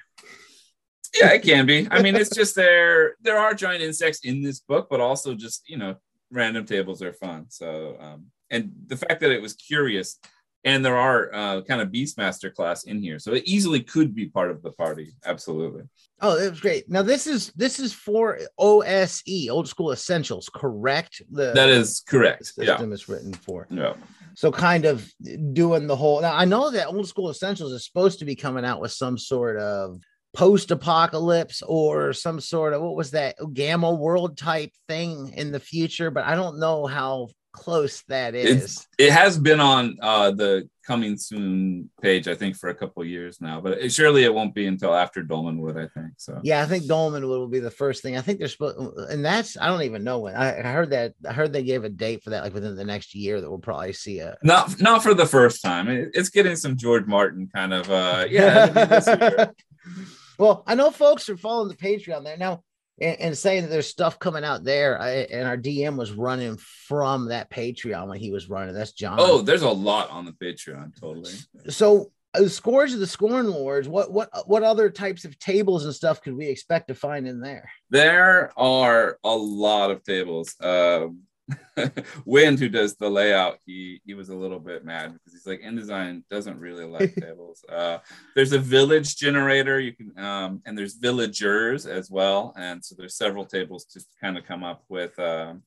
Yeah, 1.14 1.32
it 1.32 1.42
can 1.42 1.66
be. 1.66 1.88
I 1.90 2.02
mean, 2.02 2.14
it's 2.14 2.34
just 2.34 2.54
there. 2.54 3.16
There 3.20 3.38
are 3.38 3.52
giant 3.54 3.82
insects 3.82 4.20
in 4.20 4.42
this 4.42 4.60
book, 4.60 4.88
but 4.90 5.00
also 5.00 5.34
just 5.34 5.68
you 5.68 5.76
know, 5.76 5.96
random 6.30 6.66
tables 6.66 7.02
are 7.02 7.12
fun. 7.12 7.46
So, 7.48 7.96
um, 7.98 8.26
and 8.50 8.72
the 8.86 8.96
fact 8.96 9.20
that 9.20 9.32
it 9.32 9.42
was 9.42 9.54
curious 9.54 10.18
and 10.64 10.84
there 10.84 10.96
are 10.96 11.32
uh, 11.34 11.62
kind 11.62 11.80
of 11.80 11.88
Beastmaster 11.88 12.52
class 12.52 12.84
in 12.84 13.00
here, 13.00 13.18
so 13.18 13.32
it 13.32 13.44
easily 13.46 13.80
could 13.80 14.14
be 14.14 14.26
part 14.28 14.50
of 14.50 14.62
the 14.62 14.72
party. 14.72 15.12
Absolutely. 15.24 15.82
Oh, 16.20 16.38
that 16.38 16.50
was 16.50 16.60
great. 16.60 16.90
Now 16.90 17.02
this 17.02 17.26
is 17.26 17.52
this 17.54 17.78
is 17.78 17.92
for 17.92 18.38
OSE, 18.58 19.48
Old 19.50 19.68
School 19.68 19.92
Essentials, 19.92 20.50
correct? 20.52 21.22
The 21.30 21.52
That 21.52 21.68
is 21.68 22.02
correct. 22.06 22.46
system 22.46 22.66
Yeah. 22.90 22.94
is 22.94 23.08
written 23.08 23.32
for. 23.34 23.66
Yeah. 23.70 23.94
So 24.34 24.50
kind 24.52 24.84
of 24.84 25.08
doing 25.52 25.86
the 25.86 25.96
whole. 25.96 26.20
Now 26.20 26.34
I 26.34 26.44
know 26.44 26.70
that 26.70 26.88
Old 26.88 27.08
School 27.08 27.30
Essentials 27.30 27.72
is 27.72 27.84
supposed 27.86 28.18
to 28.20 28.24
be 28.24 28.34
coming 28.36 28.64
out 28.64 28.80
with 28.80 28.92
some 28.92 29.16
sort 29.16 29.58
of 29.58 30.00
post-apocalypse 30.34 31.62
or 31.62 32.12
some 32.12 32.40
sort 32.40 32.74
of 32.74 32.82
what 32.82 32.94
was 32.96 33.12
that 33.12 33.34
gamma 33.54 33.92
world 33.92 34.36
type 34.36 34.70
thing 34.88 35.32
in 35.36 35.50
the 35.52 35.60
future, 35.60 36.10
but 36.10 36.24
I 36.24 36.34
don't 36.34 36.58
know 36.58 36.86
how 36.86 37.28
close 37.52 38.02
that 38.08 38.34
is. 38.34 38.50
It's- 38.56 38.86
It 38.98 39.12
has 39.12 39.38
been 39.38 39.60
on 39.60 39.96
uh, 40.00 40.30
the 40.32 40.68
coming 40.86 41.18
soon 41.18 41.90
page, 42.00 42.28
I 42.28 42.34
think, 42.34 42.56
for 42.56 42.70
a 42.70 42.74
couple 42.74 43.04
years 43.04 43.40
now, 43.40 43.60
but 43.60 43.78
it, 43.78 43.92
surely 43.92 44.24
it 44.24 44.32
won't 44.32 44.54
be 44.54 44.66
until 44.66 44.94
after 44.94 45.22
Dolmenwood, 45.22 45.76
I 45.76 45.88
think. 45.88 46.14
So 46.16 46.40
Yeah, 46.42 46.62
I 46.62 46.66
think 46.66 46.86
Dolman 46.86 47.28
will 47.28 47.46
be 47.46 47.58
the 47.60 47.70
first 47.70 48.02
thing. 48.02 48.16
I 48.16 48.22
think 48.22 48.38
they're 48.38 48.48
supposed, 48.48 48.78
and 49.10 49.24
that's 49.24 49.56
I 49.58 49.66
don't 49.66 49.82
even 49.82 50.02
know 50.02 50.20
when. 50.20 50.34
I, 50.34 50.58
I 50.58 50.72
heard 50.72 50.90
that 50.90 51.12
I 51.28 51.32
heard 51.32 51.52
they 51.52 51.62
gave 51.62 51.84
a 51.84 51.88
date 51.90 52.22
for 52.24 52.30
that, 52.30 52.42
like 52.42 52.54
within 52.54 52.74
the 52.74 52.84
next 52.84 53.14
year, 53.14 53.40
that 53.40 53.50
we'll 53.50 53.58
probably 53.58 53.92
see 53.92 54.20
a. 54.20 54.36
not 54.42 54.80
not 54.80 55.02
for 55.02 55.14
the 55.14 55.26
first 55.26 55.62
time. 55.62 55.88
It, 55.88 56.10
it's 56.14 56.30
getting 56.30 56.56
some 56.56 56.76
George 56.76 57.06
Martin 57.06 57.50
kind 57.54 57.74
of 57.74 57.90
uh 57.90 58.24
yeah. 58.28 58.64
it'll 58.64 58.74
be 58.74 58.84
this 58.84 59.06
year. 59.06 59.54
well, 60.38 60.64
I 60.66 60.74
know 60.74 60.90
folks 60.90 61.28
are 61.28 61.36
following 61.36 61.68
the 61.68 61.76
Patreon 61.76 62.24
there 62.24 62.36
now 62.38 62.62
and, 63.00 63.20
and 63.20 63.38
saying 63.38 63.62
that 63.62 63.68
there's 63.68 63.88
stuff 63.88 64.18
coming 64.18 64.44
out 64.44 64.64
there. 64.64 65.00
I, 65.00 65.10
and 65.10 65.46
our 65.46 65.56
DM 65.56 65.96
was 65.96 66.12
running 66.12 66.56
from 66.56 67.28
that 67.28 67.50
Patreon 67.50 68.08
when 68.08 68.18
he 68.18 68.30
was 68.30 68.48
running. 68.48 68.74
That's 68.74 68.92
John. 68.92 69.18
Oh, 69.20 69.42
there's 69.42 69.62
a 69.62 69.70
lot 69.70 70.10
on 70.10 70.24
the 70.24 70.32
Patreon, 70.32 70.98
totally. 71.00 71.32
so 71.68 72.10
uh, 72.34 72.48
Scourge 72.48 72.92
of 72.92 73.00
the 73.00 73.06
Scorn 73.06 73.50
Lords. 73.50 73.88
What 73.88 74.12
what 74.12 74.30
what 74.46 74.62
other 74.62 74.90
types 74.90 75.24
of 75.24 75.38
tables 75.38 75.84
and 75.84 75.94
stuff 75.94 76.22
could 76.22 76.34
we 76.34 76.46
expect 76.46 76.88
to 76.88 76.94
find 76.94 77.26
in 77.26 77.40
there? 77.40 77.70
There 77.90 78.52
are 78.58 79.18
a 79.24 79.34
lot 79.34 79.90
of 79.90 80.04
tables. 80.04 80.54
Um, 80.60 81.20
Wind, 82.24 82.58
who 82.58 82.68
does 82.68 82.96
the 82.96 83.08
layout, 83.08 83.58
he 83.64 84.00
he 84.04 84.14
was 84.14 84.28
a 84.28 84.34
little 84.34 84.58
bit 84.58 84.84
mad 84.84 85.12
because 85.12 85.32
he's 85.32 85.46
like 85.46 85.62
InDesign 85.62 86.22
doesn't 86.30 86.58
really 86.58 86.84
like 86.84 87.14
tables. 87.20 87.64
Uh, 87.68 87.98
there's 88.34 88.52
a 88.52 88.58
village 88.58 89.16
generator 89.16 89.80
you 89.80 89.92
can, 89.92 90.18
um, 90.18 90.62
and 90.66 90.76
there's 90.76 90.94
villagers 90.94 91.86
as 91.86 92.10
well, 92.10 92.54
and 92.56 92.84
so 92.84 92.94
there's 92.98 93.16
several 93.16 93.44
tables 93.44 93.84
to 93.86 94.00
kind 94.20 94.36
of 94.36 94.44
come 94.44 94.64
up 94.64 94.82
with 94.88 95.18
um, 95.18 95.62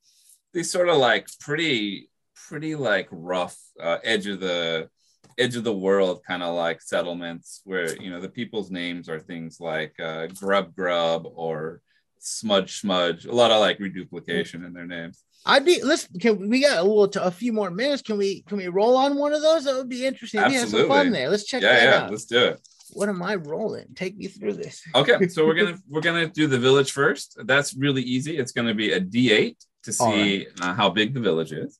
these 0.53 0.71
sort 0.71 0.89
of 0.89 0.97
like 0.97 1.27
pretty 1.39 2.09
pretty 2.47 2.75
like 2.75 3.07
rough 3.11 3.57
uh, 3.79 3.97
edge 4.03 4.27
of 4.27 4.39
the 4.39 4.89
edge 5.37 5.55
of 5.55 5.63
the 5.63 5.73
world 5.73 6.21
kind 6.27 6.43
of 6.43 6.53
like 6.55 6.81
settlements 6.81 7.61
where 7.63 7.95
you 8.01 8.09
know 8.09 8.19
the 8.19 8.29
people's 8.29 8.69
names 8.69 9.07
are 9.09 9.19
things 9.19 9.59
like 9.59 9.97
uh, 9.99 10.27
grub 10.27 10.75
grub 10.75 11.25
or 11.35 11.81
smudge 12.21 12.79
smudge 12.79 13.25
a 13.25 13.31
lot 13.31 13.51
of 13.51 13.59
like 13.59 13.79
reduplication 13.79 14.63
in 14.63 14.73
their 14.73 14.87
names 14.87 15.23
I'd 15.43 15.65
be 15.65 15.81
listen. 15.81 16.19
Can 16.19 16.49
we 16.49 16.61
got 16.61 16.77
a 16.77 16.83
little 16.83 17.05
a 17.23 17.31
few 17.31 17.51
more 17.51 17.71
minutes? 17.71 18.03
Can 18.03 18.19
we 18.19 18.43
can 18.43 18.57
we 18.57 18.67
roll 18.67 18.95
on 18.95 19.17
one 19.17 19.33
of 19.33 19.41
those? 19.41 19.63
That 19.63 19.75
would 19.75 19.89
be 19.89 20.05
interesting. 20.05 20.43
We 20.45 20.53
have 20.53 20.69
some 20.69 20.87
fun 20.87 21.11
there. 21.11 21.29
Let's 21.29 21.45
check 21.45 21.63
yeah 21.63 21.73
that 21.73 21.83
yeah 21.83 22.03
out. 22.03 22.11
let's 22.11 22.25
do 22.25 22.39
it 22.45 22.59
What 22.93 23.09
am 23.09 23.23
I 23.23 23.33
rolling? 23.35 23.87
Take 23.95 24.17
me 24.17 24.27
through 24.27 24.53
this. 24.53 24.83
okay 24.93 25.27
so 25.29 25.45
we're 25.47 25.55
gonna 25.55 25.79
we're 25.89 26.01
gonna 26.01 26.27
do 26.27 26.45
the 26.45 26.59
village 26.59 26.91
first 26.91 27.37
that's 27.45 27.73
really 27.73 28.03
easy 28.03 28.37
it's 28.37 28.51
gonna 28.51 28.75
be 28.75 28.91
a 28.91 29.01
d8 29.01 29.55
to 29.83 29.91
see 29.91 30.45
uh, 30.61 30.73
how 30.75 30.89
big 30.89 31.15
the 31.15 31.19
village 31.19 31.53
is 31.53 31.79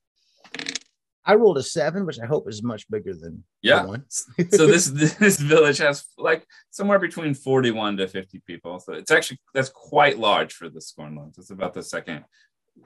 I 1.25 1.35
rolled 1.35 1.57
a 1.57 1.63
seven, 1.63 2.05
which 2.05 2.19
I 2.19 2.25
hope 2.25 2.49
is 2.49 2.63
much 2.63 2.89
bigger 2.89 3.13
than 3.13 3.43
yeah. 3.61 3.85
one. 3.85 4.05
so 4.09 4.65
this 4.67 4.85
this 5.19 5.39
village 5.39 5.77
has 5.77 6.05
like 6.17 6.45
somewhere 6.71 6.99
between 6.99 7.33
41 7.33 7.97
to 7.97 8.07
50 8.07 8.41
people. 8.45 8.79
So 8.79 8.93
it's 8.93 9.11
actually 9.11 9.39
that's 9.53 9.69
quite 9.69 10.17
large 10.19 10.53
for 10.53 10.69
the 10.69 10.81
scorn 10.81 11.15
lands 11.15 11.37
it's 11.37 11.51
about 11.51 11.73
the 11.73 11.83
second 11.83 12.25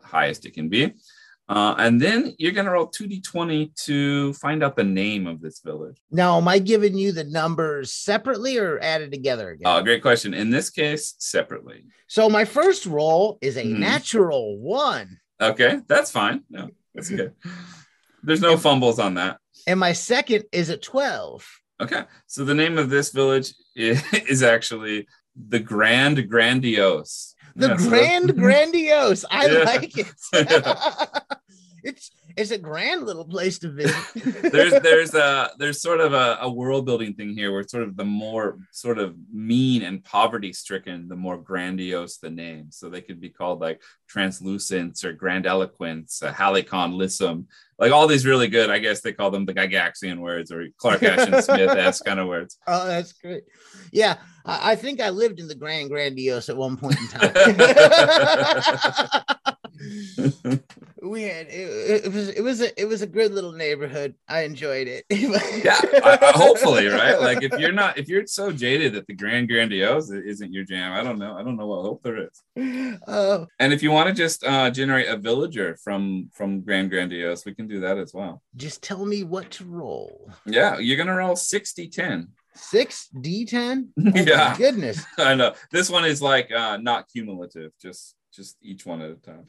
highest 0.03 0.45
it 0.45 0.53
can 0.53 0.69
be. 0.69 0.93
Uh, 1.47 1.75
and 1.77 2.01
then 2.01 2.33
you're 2.39 2.51
going 2.51 2.65
to 2.65 2.71
roll 2.71 2.87
2d20 2.87 3.75
to 3.85 4.33
find 4.33 4.63
out 4.63 4.75
the 4.75 4.83
name 4.83 5.27
of 5.27 5.41
this 5.41 5.59
village. 5.59 6.01
Now, 6.09 6.37
am 6.37 6.47
I 6.47 6.57
giving 6.57 6.97
you 6.97 7.11
the 7.11 7.23
numbers 7.23 7.93
separately 7.93 8.57
or 8.57 8.79
added 8.81 9.11
together 9.11 9.51
again? 9.51 9.67
uh, 9.67 9.79
great 9.81 10.01
question. 10.01 10.33
In 10.33 10.49
this 10.49 10.71
case 10.71 11.13
separately. 11.19 11.85
So 12.07 12.29
my 12.31 12.45
first 12.45 12.87
roll 12.87 13.37
is 13.41 13.57
a 13.57 13.63
Mhm. 13.63 13.77
natural 13.77 14.57
one, 14.59 15.19
okay 15.39 15.81
that's 15.87 16.11
fine. 16.11 16.43
No 16.49 16.69
that's 16.95 17.09
good 17.09 17.33
there's 18.25 18.41
no 18.41 18.57
fumbles 18.57 18.99
on 18.99 19.13
that 19.15 19.37
and 19.67 19.79
my 19.79 19.93
second 19.93 20.43
is 20.51 20.69
a 20.69 20.77
twelve. 20.77 21.47
okay 21.81 22.03
so 22.27 22.43
the 22.45 22.53
name 22.53 22.77
of 22.77 22.89
this 22.89 23.11
village 23.11 23.53
is, 23.75 24.43
actually 24.43 25.07
the 25.49 25.59
grand 25.59 26.29
grandiose 26.29 27.35
The 27.55 27.67
Yeah, 27.69 27.77
so- 27.77 27.89
grand 27.89 28.35
grandiose. 28.43 29.25
I 29.29 29.45
Yeah. 29.47 29.63
like 29.63 29.93
it. 29.97 30.07
it's 31.85 32.11
it's 32.35 32.51
a 32.51 32.57
grand 32.57 33.05
little 33.05 33.23
place 33.23 33.59
to 33.59 33.71
visit. 33.71 33.95
there's 34.51 34.73
there's 34.81 35.13
a 35.13 35.51
there's 35.59 35.81
sort 35.81 36.01
of 36.01 36.13
a, 36.13 36.39
a 36.41 36.51
world 36.51 36.85
building 36.85 37.13
thing 37.13 37.29
here 37.29 37.53
where 37.53 37.65
sort 37.67 37.83
of 37.83 37.95
the 37.95 38.03
more 38.03 38.57
sort 38.71 38.97
of 38.97 39.15
mean 39.31 39.83
and 39.83 40.03
poverty 40.03 40.51
stricken 40.51 41.07
the 41.07 41.15
more 41.15 41.37
grandiose 41.37 42.17
the 42.17 42.29
name 42.29 42.71
so 42.71 42.89
they 42.89 43.01
could 43.01 43.21
be 43.21 43.29
called 43.29 43.61
like 43.61 43.81
translucence 44.07 45.05
or 45.05 45.13
grandiloquence 45.13 46.23
uh, 46.23 46.33
halicon 46.33 46.95
lissum 46.95 47.45
like 47.77 47.91
all 47.91 48.07
these 48.07 48.25
really 48.25 48.47
good 48.47 48.69
i 48.69 48.79
guess 48.79 49.01
they 49.01 49.13
call 49.13 49.29
them 49.29 49.45
the 49.45 49.53
gygaxian 49.53 50.19
words 50.19 50.51
or 50.51 50.65
clark 50.77 51.03
ashton 51.03 51.41
smith 51.41 51.69
s 51.69 52.01
kind 52.01 52.19
of 52.19 52.27
words 52.27 52.57
Oh, 52.67 52.87
that's 52.87 53.13
great. 53.13 53.43
Yeah, 53.91 54.17
I, 54.45 54.71
I 54.71 54.75
think 54.75 54.99
I 54.99 55.09
lived 55.09 55.39
in 55.39 55.47
the 55.47 55.55
Grand 55.55 55.89
Grandiose 55.89 56.49
at 56.49 56.57
one 56.57 56.77
point 56.77 56.97
in 56.99 57.07
time. 57.07 57.33
we 61.01 61.23
had 61.23 61.47
it, 61.47 62.05
it 62.05 62.13
was 62.13 62.29
it 62.29 62.41
was 62.41 62.61
a 62.61 62.81
it 62.81 62.85
was 62.85 63.01
a 63.01 63.07
good 63.07 63.31
little 63.33 63.51
neighborhood. 63.51 64.15
I 64.27 64.41
enjoyed 64.41 64.87
it. 64.87 65.05
yeah 65.09 65.79
I, 66.03 66.17
I, 66.21 66.31
hopefully 66.35 66.87
right 66.87 67.19
like 67.19 67.43
if 67.43 67.51
you're 67.59 67.71
not 67.71 67.97
if 67.97 68.07
you're 68.07 68.25
so 68.27 68.51
jaded 68.51 68.93
that 68.93 69.07
the 69.07 69.13
grand 69.13 69.47
grandiose 69.49 70.09
isn't 70.11 70.51
your 70.53 70.63
jam 70.63 70.91
i 70.93 71.03
don't 71.03 71.19
know 71.19 71.35
i 71.37 71.43
don't 71.43 71.57
know 71.57 71.67
what 71.67 71.81
hope 71.83 72.03
there 72.03 72.17
is 72.27 72.41
Oh, 73.07 73.47
And 73.59 73.73
if 73.73 73.83
you 73.83 73.91
want 73.91 74.07
to 74.09 74.13
just 74.13 74.43
uh, 74.43 74.69
generate 74.71 75.07
a 75.07 75.17
villager 75.17 75.77
from 75.83 76.29
from 76.33 76.61
Grand 76.61 76.89
Grandiose, 76.89 77.45
we 77.45 77.53
can 77.53 77.67
do 77.67 77.79
that 77.81 77.97
as 77.97 78.13
well. 78.13 78.41
just 78.55 78.81
tell 78.81 79.05
me 79.05 79.23
what 79.23 79.51
to 79.51 79.65
roll. 79.65 80.31
Yeah, 80.45 80.77
you're 80.79 80.97
gonna 80.97 81.15
roll 81.15 81.35
60 81.35 81.87
10. 81.89 82.27
Six 82.55 83.09
D10. 83.15 83.87
Oh 83.99 84.11
Yeah. 84.21 84.55
goodness. 84.57 85.03
I 85.17 85.35
know. 85.35 85.53
This 85.71 85.89
one 85.89 86.05
is 86.05 86.21
like 86.21 86.51
uh 86.51 86.77
not 86.77 87.07
cumulative, 87.11 87.71
just 87.81 88.15
just 88.33 88.57
each 88.61 88.85
one 88.85 89.01
at 89.01 89.11
a 89.11 89.15
time. 89.15 89.45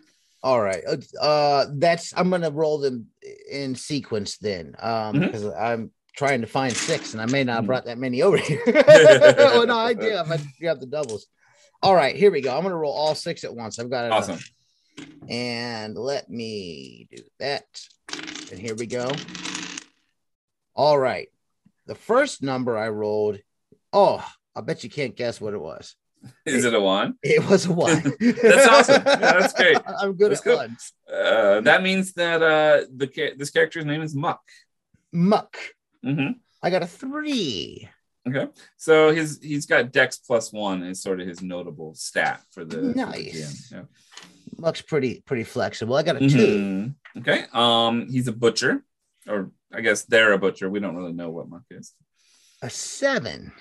All 0.47 0.61
right. 0.63 0.85
Uh, 0.87 0.97
Uh, 1.21 1.67
that's 1.75 2.13
I'm 2.17 2.31
gonna 2.31 2.53
roll 2.53 2.79
them 2.79 3.09
in 3.51 3.75
sequence 3.75 4.39
then. 4.39 4.77
Um, 4.79 5.19
because 5.19 5.45
I'm 5.45 5.91
trying 6.15 6.43
to 6.43 6.47
find 6.47 6.77
six, 6.77 7.15
and 7.15 7.21
I 7.21 7.27
may 7.27 7.43
not 7.43 7.55
have 7.57 7.65
Mhm. 7.65 7.67
brought 7.67 7.85
that 7.87 7.99
many 7.99 8.23
over 8.23 8.37
here. 8.37 8.63
oh 8.67 9.65
no, 9.67 9.77
I 9.77 9.93
do. 9.93 10.15
I 10.17 10.39
grab 10.61 10.79
the 10.79 10.87
doubles. 10.87 11.27
All 11.83 11.97
right, 11.97 12.15
here 12.15 12.31
we 12.31 12.43
go. 12.43 12.57
I'm 12.57 12.63
gonna 12.63 12.77
roll 12.77 12.93
all 12.93 13.17
six 13.17 13.43
at 13.43 13.53
once. 13.53 13.81
I've 13.81 13.91
got 13.91 14.05
it. 14.05 14.13
up. 14.13 14.19
Awesome. 14.23 14.39
And 15.29 15.97
let 15.97 16.31
me 16.31 17.09
do 17.11 17.25
that. 17.41 17.67
And 18.53 18.61
here 18.61 18.77
we 18.77 18.87
go. 18.87 19.11
All 20.77 20.97
right. 20.97 21.27
The 21.87 21.97
first 21.97 22.41
number 22.41 22.79
I 22.79 22.89
rolled. 22.91 23.41
Oh, 23.93 24.25
I 24.55 24.61
bet 24.61 24.85
you 24.85 24.91
can't 24.91 25.17
guess 25.17 25.41
what 25.41 25.55
it 25.55 25.61
was. 25.61 25.97
Is 26.45 26.65
it 26.65 26.75
a 26.75 26.81
one? 26.81 27.15
It 27.23 27.45
was 27.49 27.67
a 27.67 27.73
one. 27.73 28.03
That's 28.21 28.67
awesome. 28.69 29.03
Yeah, 29.07 29.17
that's 29.41 29.53
great. 29.53 29.79
I'm 30.01 30.15
good 30.15 30.31
That's 30.33 30.41
at 30.41 30.45
cool. 30.45 30.57
ones. 30.57 30.93
Uh, 31.13 31.61
that 31.63 31.83
means 31.83 32.13
that 32.15 32.43
uh 32.43 32.87
the 32.95 33.35
this 33.37 33.51
character's 33.51 33.85
name 33.85 34.03
is 34.03 34.15
Muck. 34.15 34.41
Muck. 35.13 35.57
Mhm. 36.05 36.37
I 36.63 36.71
got 36.71 36.83
a 36.83 36.87
three. 36.87 37.89
Okay, 38.29 38.49
so 38.77 39.13
his 39.15 39.39
he's 39.41 39.67
got 39.67 39.93
Dex 39.93 40.19
plus 40.19 40.53
one 40.53 40.83
is 40.83 41.01
sort 41.01 41.21
of 41.21 41.29
his 41.29 41.43
notable 41.43 41.95
stat 41.95 42.41
for 42.51 42.65
the 42.65 42.77
for 42.77 42.83
the 42.83 42.95
Nice. 42.95 43.71
Yeah. 43.73 43.83
Muck's 44.59 44.83
pretty 44.83 45.23
pretty 45.27 45.45
flexible. 45.45 45.95
I 45.95 46.03
got 46.03 46.17
a 46.17 46.29
two. 46.29 46.59
Mhm. 46.59 46.95
Okay. 47.19 47.45
Um, 47.53 48.09
he's 48.11 48.27
a 48.27 48.33
butcher, 48.33 48.83
or 49.29 49.53
I 49.73 49.81
guess 49.81 50.03
they're 50.05 50.33
a 50.33 50.39
butcher. 50.39 50.69
We 50.69 50.81
don't 50.81 50.97
really 50.97 51.13
know 51.13 51.31
what 51.31 51.49
Muck 51.49 51.63
is. 51.71 51.93
A 52.63 52.71
seven. 52.71 53.53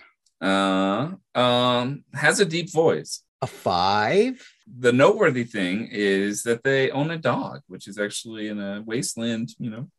Uh, 0.42 1.12
um, 1.34 2.04
has 2.13 2.39
a 2.39 2.46
deep 2.46 2.72
voice. 2.72 3.24
A 3.42 3.48
five. 3.48 4.42
The 4.80 4.92
noteworthy 4.94 5.44
thing 5.44 5.89
is 5.92 6.44
that 6.44 6.63
they 6.63 6.89
own 6.92 7.12
a 7.12 7.18
dog, 7.18 7.62
which 7.68 7.88
is 7.88 7.98
actually 8.00 8.48
in 8.48 8.60
a 8.60 8.82
wasteland. 8.86 9.50
You 9.60 9.70
know, 9.70 9.89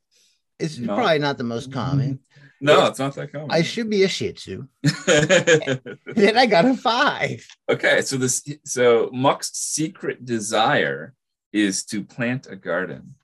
It's 0.59 0.78
No. 0.78 0.95
probably 0.95 1.19
not 1.19 1.38
the 1.38 1.45
most 1.45 1.71
common. 1.73 2.21
no, 2.61 2.87
it's 2.87 2.99
not 2.99 3.14
that 3.14 3.31
common. 3.33 3.50
I 3.50 3.62
should 3.62 3.88
be 3.90 4.02
a 4.05 4.09
Shih 4.09 4.33
Tzu. 4.33 4.66
Then 6.07 6.37
I 6.37 6.47
got 6.47 6.64
a 6.64 6.75
five. 6.75 7.47
okay, 7.69 8.00
so 8.02 8.16
this 8.16 8.43
so 8.64 9.11
Muck's 9.12 9.50
secret 9.57 10.25
desire 10.25 11.14
is 11.52 11.85
to 11.85 12.02
plant 12.05 12.47
a 12.50 12.57
garden. 12.57 13.14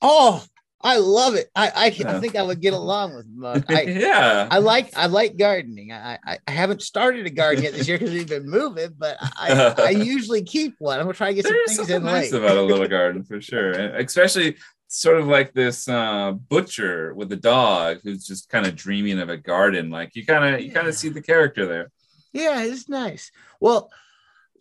Oh, 0.00 0.44
I 0.82 0.98
love 0.98 1.34
it. 1.34 1.48
I 1.54 1.70
I, 1.74 1.86
yeah. 1.86 2.16
I 2.16 2.20
think 2.20 2.34
I 2.34 2.42
would 2.42 2.60
get 2.60 2.74
along 2.74 3.14
with 3.14 3.26
Muck. 3.28 3.64
I, 3.70 3.82
yeah, 3.82 4.48
I 4.50 4.58
like 4.58 4.96
I 4.96 5.06
like 5.06 5.36
gardening. 5.36 5.92
I, 5.92 6.18
I, 6.24 6.38
I 6.46 6.50
haven't 6.50 6.82
started 6.82 7.26
a 7.26 7.30
garden 7.30 7.62
yet 7.62 7.74
this 7.74 7.86
year 7.86 7.98
because 7.98 8.12
we've 8.12 8.28
been 8.28 8.48
moving, 8.48 8.94
but 8.98 9.16
I, 9.20 9.74
I 9.78 9.90
usually 9.90 10.42
keep 10.42 10.74
one. 10.78 10.98
I'm 10.98 11.04
gonna 11.04 11.14
try 11.14 11.28
to 11.28 11.34
get 11.34 11.44
There's 11.44 11.76
some 11.76 11.86
things 11.86 11.96
in 11.96 12.04
nice 12.04 12.32
late. 12.32 12.42
about 12.42 12.56
a 12.56 12.62
little 12.62 12.88
garden 12.88 13.22
for 13.22 13.40
sure, 13.40 13.72
and 13.72 13.96
especially 13.96 14.56
sort 14.88 15.18
of 15.18 15.26
like 15.26 15.54
this 15.54 15.88
uh, 15.88 16.32
butcher 16.32 17.14
with 17.14 17.32
a 17.32 17.36
dog 17.36 17.98
who's 18.02 18.26
just 18.26 18.50
kind 18.50 18.66
of 18.66 18.76
dreaming 18.76 19.20
of 19.20 19.30
a 19.30 19.36
garden. 19.36 19.88
Like 19.90 20.14
you 20.14 20.26
kind 20.26 20.54
of 20.54 20.60
you 20.60 20.72
kind 20.72 20.88
of 20.88 20.94
see 20.94 21.08
the 21.08 21.22
character 21.22 21.66
there. 21.66 21.90
Yeah, 22.32 22.62
it's 22.62 22.88
nice. 22.88 23.30
Well, 23.60 23.90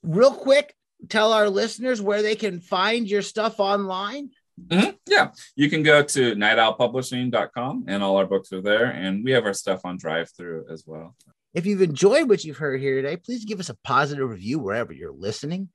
real 0.03 0.33
quick, 0.33 0.75
tell 1.09 1.33
our 1.33 1.49
listeners 1.49 2.01
where 2.01 2.21
they 2.21 2.35
can 2.35 2.59
find 2.59 3.07
your 3.07 3.21
stuff 3.21 3.59
online. 3.59 4.31
Mm-hmm. 4.67 4.91
Yeah, 5.07 5.31
you 5.55 5.69
can 5.69 5.83
go 5.83 6.03
to 6.03 6.35
nightowlpublishing.com 6.35 7.85
and 7.87 8.03
all 8.03 8.17
our 8.17 8.25
books 8.25 8.51
are 8.53 8.61
there. 8.61 8.85
And 8.85 9.23
we 9.23 9.31
have 9.31 9.45
our 9.45 9.53
stuff 9.53 9.81
on 9.85 9.97
DriveThru 9.97 10.71
as 10.71 10.83
well. 10.85 11.15
If 11.53 11.65
you've 11.65 11.81
enjoyed 11.81 12.29
what 12.29 12.45
you've 12.45 12.57
heard 12.57 12.79
here 12.79 13.01
today, 13.01 13.17
please 13.17 13.45
give 13.45 13.59
us 13.59 13.69
a 13.69 13.77
positive 13.83 14.29
review 14.29 14.59
wherever 14.59 14.93
you're 14.93 15.11
listening. 15.11 15.69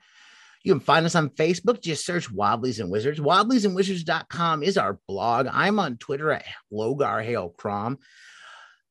You 0.64 0.72
can 0.72 0.80
find 0.80 1.06
us 1.06 1.14
on 1.14 1.30
Facebook. 1.30 1.80
Just 1.80 2.04
search 2.04 2.32
Wobblies 2.32 2.80
and 2.80 2.90
Wizards. 2.90 3.20
Wobbliesandwizards.com 3.20 4.62
is 4.62 4.76
our 4.76 4.98
blog. 5.06 5.46
I'm 5.52 5.78
on 5.78 5.96
Twitter 5.96 6.32
at 6.32 6.44
Logar 6.72 7.24
Hale 7.24 7.50
Crom. 7.50 7.98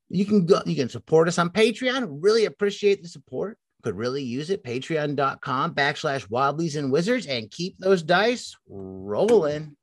You 0.09 0.25
can 0.25 0.45
go, 0.45 0.61
you 0.65 0.75
can 0.75 0.89
support 0.89 1.27
us 1.27 1.39
on 1.39 1.49
Patreon. 1.49 2.19
Really 2.21 2.45
appreciate 2.45 3.01
the 3.01 3.09
support. 3.09 3.57
Could 3.83 3.97
really 3.97 4.23
use 4.23 4.51
it. 4.51 4.63
Patreon.com 4.63 5.75
backslash 5.75 6.29
Wobblies 6.29 6.75
and 6.75 6.91
Wizards 6.91 7.25
and 7.25 7.51
keep 7.51 7.77
those 7.77 8.03
dice 8.03 8.55
rolling. 8.69 9.73